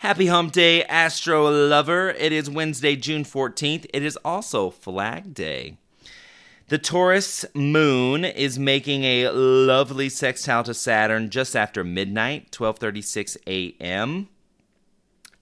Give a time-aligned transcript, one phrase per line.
[0.00, 2.08] Happy Hump Day, Astro Lover.
[2.08, 3.84] It is Wednesday, June 14th.
[3.92, 5.76] It is also Flag Day.
[6.68, 14.30] The Taurus moon is making a lovely sextile to Saturn just after midnight, 12:36 a.m.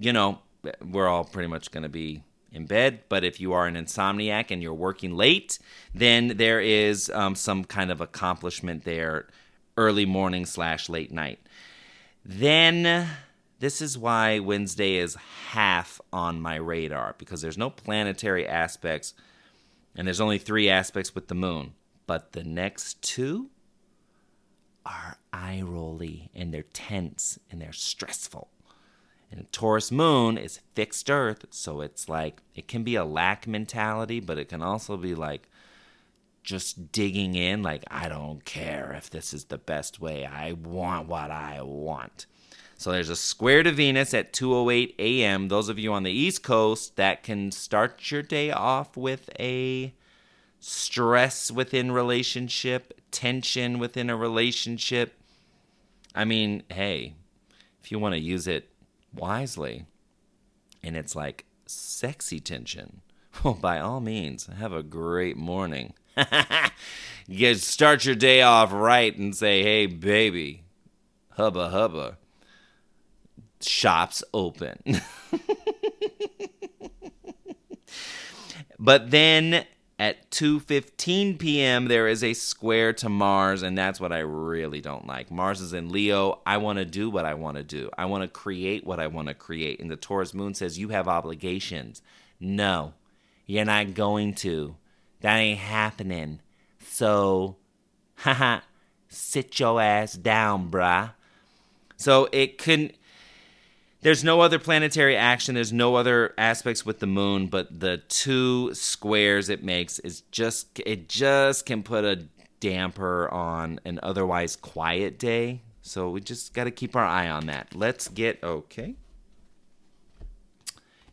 [0.00, 0.40] You know,
[0.84, 4.50] we're all pretty much going to be in bed, but if you are an insomniac
[4.50, 5.60] and you're working late,
[5.94, 9.28] then there is um, some kind of accomplishment there,
[9.76, 11.38] early morning slash late night.
[12.24, 13.06] Then
[13.60, 15.16] this is why Wednesday is
[15.50, 19.14] half on my radar because there's no planetary aspects
[19.94, 21.74] and there's only three aspects with the moon.
[22.06, 23.50] But the next two
[24.84, 28.48] are eye rolly and they're tense and they're stressful.
[29.30, 34.18] And Taurus moon is fixed earth, so it's like it can be a lack mentality,
[34.18, 35.48] but it can also be like
[36.42, 40.24] just digging in, like, I don't care if this is the best way.
[40.24, 42.26] I want what I want.
[42.80, 45.48] So there's a square to Venus at 2:08 a.m.
[45.48, 49.92] Those of you on the East Coast that can start your day off with a
[50.60, 55.20] stress within relationship, tension within a relationship.
[56.14, 57.16] I mean, hey,
[57.82, 58.70] if you want to use it
[59.14, 59.84] wisely
[60.82, 63.02] and it's like sexy tension,
[63.44, 65.92] well, by all means, have a great morning.
[67.28, 70.62] you start your day off right and say, "Hey, baby,
[71.32, 72.16] hubba hubba."
[73.62, 75.00] Shops open.
[78.78, 79.66] but then
[79.98, 81.86] at 2:15 p.m.
[81.86, 85.30] there is a square to Mars and that's what I really don't like.
[85.30, 86.40] Mars is in Leo.
[86.46, 87.90] I want to do what I want to do.
[87.98, 89.80] I want to create what I want to create.
[89.80, 92.00] And the Taurus moon says you have obligations.
[92.40, 92.94] No.
[93.46, 94.76] You're not going to.
[95.20, 96.40] That ain't happening.
[96.86, 97.56] So,
[98.14, 98.60] haha,
[99.08, 101.12] sit your ass down, bruh.
[101.96, 102.94] So it couldn't
[104.02, 105.54] there's no other planetary action.
[105.54, 110.80] There's no other aspects with the moon, but the two squares it makes is just
[110.86, 112.26] it just can put a
[112.60, 115.62] damper on an otherwise quiet day.
[115.82, 117.74] So we just got to keep our eye on that.
[117.74, 118.96] Let's get okay.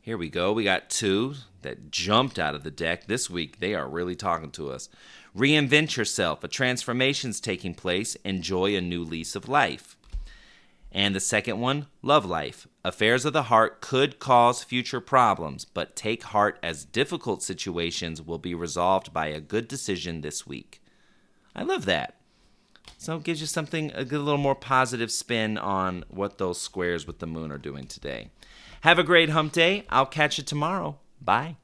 [0.02, 0.54] Here we go.
[0.54, 3.60] We got two that jumped out of the deck this week.
[3.60, 4.88] They are really talking to us.
[5.36, 6.44] Reinvent yourself.
[6.44, 8.16] A transformation's taking place.
[8.24, 9.97] Enjoy a new lease of life.
[10.92, 12.68] And the second one, love life.
[12.84, 18.40] Affairs of the heart could cause future problems, but take heart as difficult situations will
[18.40, 20.82] be resolved by a good decision this week.
[21.56, 22.16] I love that.
[22.98, 27.20] So it gives you something, a little more positive spin on what those squares with
[27.20, 28.30] the moon are doing today.
[28.82, 29.84] Have a great hump day.
[29.90, 30.98] I'll catch you tomorrow.
[31.22, 31.58] Bye.